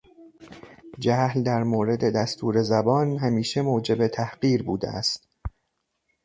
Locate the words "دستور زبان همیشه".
2.15-3.61